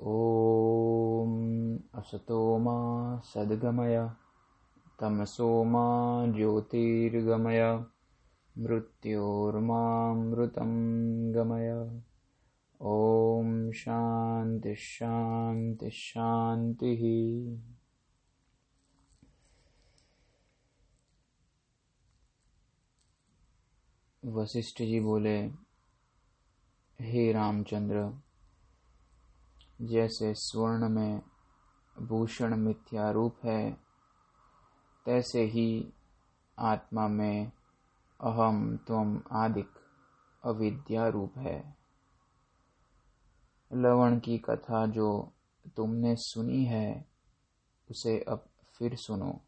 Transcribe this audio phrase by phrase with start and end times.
[0.00, 4.08] ॐ असतो मा सद्गमय
[5.00, 5.86] तमसो मा
[6.36, 7.76] ज्योतिर्गमय,
[8.58, 9.34] मृत्योर्मामृतं
[11.34, 12.00] गमय।
[12.80, 17.02] ॐ शान्तिः शान्तिः शान्तिः
[24.30, 25.50] वशिष्ठ जी बोले,
[27.00, 28.23] हे रामचंद्र
[29.82, 31.22] जैसे स्वर्ण में
[32.02, 33.72] भूषण मिथ्या रूप है,
[35.06, 35.92] तैसे ही
[36.58, 37.52] आत्मा में
[38.20, 39.70] अहम त्वम आदिक
[40.44, 41.76] अविद्या रूप है।
[43.72, 45.32] लवण की कथा जो
[45.76, 47.06] तुमने सुनी है,
[47.90, 48.44] उसे अब
[48.78, 49.40] फिर सुनो।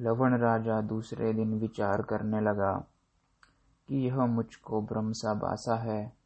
[0.00, 2.86] लवण राजा दूसरे दिन विचार करने लगा
[3.88, 6.19] कि यह मुझको भ्रम सा बासा है।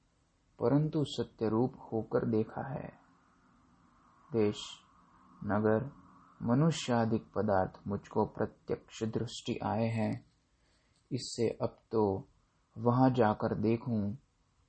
[0.60, 2.92] परंतु सत्य रूप होकर देखा है।
[4.32, 4.56] देश,
[5.44, 5.90] नगर,
[6.42, 10.26] मनुष्याधिक पदार्थ मुझको प्रत्यक्ष दृष्टि आए हैं।
[11.12, 12.28] इससे अब तो
[12.78, 14.18] वहाँ जाकर देखूँ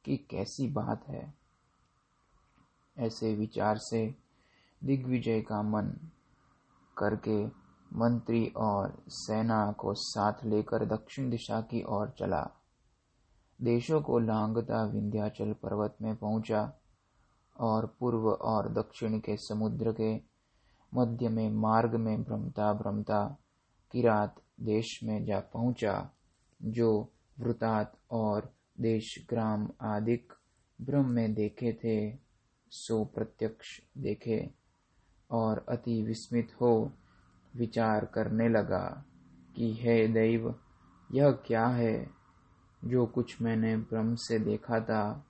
[0.05, 1.33] कि कैसी बात है।
[2.97, 4.15] ऐसे विचार से
[4.83, 5.87] दिग्विजय का मन
[6.97, 7.45] करके
[7.97, 12.64] मंत्री और सेना को साथ लेकर दक्षिण दिशा की ओर चला।
[13.61, 16.73] देशों को लांगता विंध्याचल पर्वत में पहुँचा
[17.59, 20.15] और पूर्व और दक्षिण के समुद्र के
[20.95, 23.37] मध्य में मार्ग में भ्रमता भ्रमता
[23.91, 26.09] किरात देश में जा पहुँचा,
[26.61, 27.09] जो
[27.39, 30.33] वृतात और देश ग्राम आदिक
[30.81, 32.17] ब्रह्म में देखे थे,
[32.71, 34.51] सो प्रत्यक्ष देखे
[35.31, 36.91] और अति विस्मित हो
[37.55, 39.05] विचार करने लगा
[39.55, 40.55] कि, हे दैव,
[41.13, 42.24] यह क्या है?
[42.83, 45.25] जो कुछ मैंने ब्रह्म से देखा था,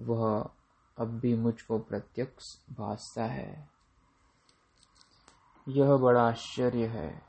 [0.00, 0.50] वह
[0.98, 3.68] अब भी मुझको प्रत्यक्ष भासता है।
[5.68, 7.22] यह बड़ा आश्चर्य है।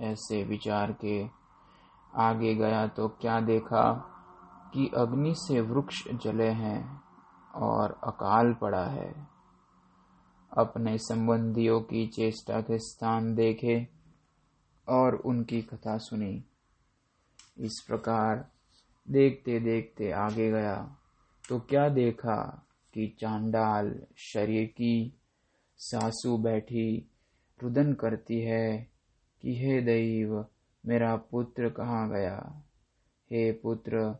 [0.00, 1.28] ऐसे विचार के
[2.14, 3.92] आगे गया तो क्या देखा
[4.74, 7.02] कि अग्नि से वृक्ष जले हैं
[7.54, 9.26] और अकाल पड़ा है।
[10.58, 13.88] अपने संबंधियों की चेष्टा के स्थान देखे
[14.88, 16.44] और उनकी कथा सुनी।
[17.58, 18.50] इस प्रकार
[19.10, 20.96] देखते देखते आगे गया।
[21.48, 25.20] तो क्या देखा कि चांडाल शरीर की
[25.76, 27.10] सासू बैठी
[27.62, 28.90] रुदन करती है
[29.42, 30.46] कि, हे दैव,
[30.86, 32.62] मेरा पुत्र कहाँ गया?
[33.30, 34.16] हे पुत्र,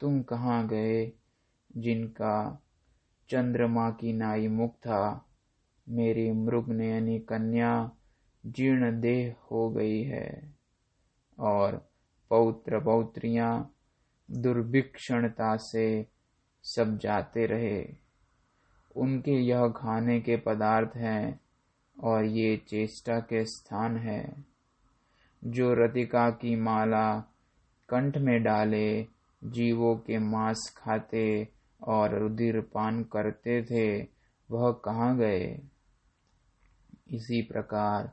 [0.00, 1.12] तुम कहाँ गए
[1.76, 2.62] जिनका
[3.28, 5.26] चंद्रमा की नाई मुख था?
[5.88, 7.90] मेरी मृग नयनी कन्या
[8.46, 10.54] जीर्ण देह हो गई है
[11.38, 11.93] और
[12.30, 13.70] पौत्र पौत्रियाँ
[14.30, 16.06] दुर्भिक्षणता से
[16.62, 17.94] सब जाते रहे।
[18.96, 21.40] उनके यह खाने के पदार्थ हैं
[22.00, 24.44] और ये चेष्टा के स्थान है।
[25.44, 27.20] जो रतिका की माला
[27.88, 29.06] कंठ में डाले,
[29.44, 31.48] जीवों के मांस खाते
[31.82, 34.06] और रुधिर पान करते थे,
[34.50, 35.58] वह कहाँ गए?
[37.10, 38.12] इसी प्रकार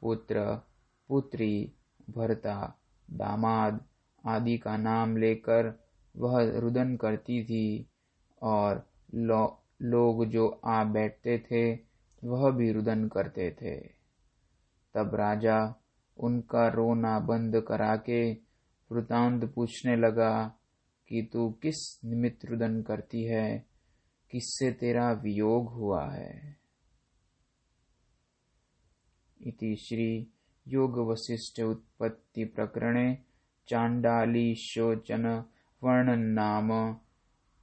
[0.00, 0.60] पुत्र,
[1.08, 1.72] पुत्री,
[2.10, 2.78] भरता
[3.10, 3.84] दामाद
[4.26, 5.86] आदि का नाम लेकर
[6.16, 7.90] वह रुदन करती थी
[8.42, 11.74] और लो, लोग जो आ बैठते थे
[12.24, 13.80] वह भी रुदन करते थे।
[14.94, 15.74] तब राजा
[16.18, 18.32] उनका रोना बंद करा के
[18.92, 20.58] वृतांत पूछने लगा
[21.08, 23.66] कि तू किस निमित्त रुदन करती है?
[24.30, 26.56] किससे तेरा वियोग हुआ है?
[29.42, 30.32] इति श्री
[30.66, 33.06] योगवशिष्ठत्पत्तिप्रकरणे
[33.68, 35.26] चाण्डालीशोचन
[35.82, 36.70] वर्णन्नाम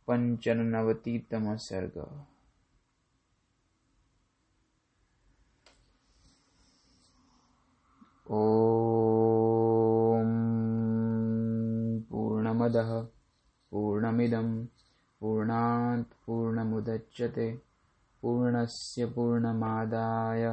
[0.08, 1.98] पञ्चनवतितमः सर्ग
[12.10, 12.92] पूर्णमदः
[13.72, 14.50] पूर्णमिदं
[15.22, 17.48] पूर्णात् पूर्णमुदच्यते
[18.24, 20.44] पूर्णस्य पूर्णमादाय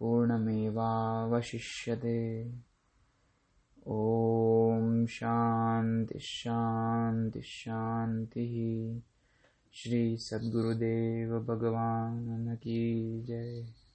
[0.00, 2.52] पूर्णमेवावशिष्यते।
[3.88, 9.00] ॐ शान्ति शान्ति शान्तिः।
[9.72, 13.85] श्री सद्गुरुदेव भगवान की जय।